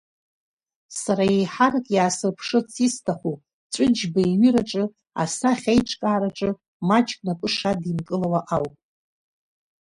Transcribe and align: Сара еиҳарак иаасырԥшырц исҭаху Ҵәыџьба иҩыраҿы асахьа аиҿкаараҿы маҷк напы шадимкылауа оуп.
Сара 1.01 1.23
еиҳарак 1.35 1.87
иаасырԥшырц 1.95 2.73
исҭаху 2.85 3.35
Ҵәыџьба 3.73 4.21
иҩыраҿы 4.25 4.83
асахьа 5.21 5.71
аиҿкаараҿы 5.73 6.49
маҷк 6.87 7.19
напы 7.25 7.47
шадимкылауа 7.55 8.39
оуп. 8.57 8.73